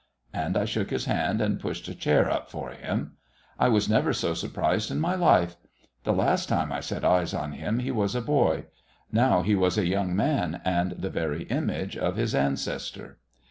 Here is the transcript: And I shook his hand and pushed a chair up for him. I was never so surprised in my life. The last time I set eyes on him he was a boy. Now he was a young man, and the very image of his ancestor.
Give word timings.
And 0.33 0.57
I 0.57 0.65
shook 0.65 0.89
his 0.89 1.05
hand 1.05 1.41
and 1.41 1.59
pushed 1.59 1.87
a 1.87 1.93
chair 1.93 2.27
up 2.27 2.49
for 2.49 2.71
him. 2.71 3.17
I 3.59 3.67
was 3.69 3.87
never 3.87 4.13
so 4.13 4.33
surprised 4.33 4.89
in 4.89 4.99
my 4.99 5.13
life. 5.13 5.57
The 6.05 6.11
last 6.11 6.49
time 6.49 6.71
I 6.71 6.79
set 6.79 7.05
eyes 7.05 7.35
on 7.35 7.51
him 7.51 7.77
he 7.77 7.91
was 7.91 8.15
a 8.15 8.21
boy. 8.23 8.65
Now 9.11 9.43
he 9.43 9.53
was 9.53 9.77
a 9.77 9.85
young 9.85 10.15
man, 10.15 10.59
and 10.65 10.93
the 10.93 11.11
very 11.11 11.43
image 11.43 11.95
of 11.97 12.15
his 12.15 12.33
ancestor. 12.33 13.19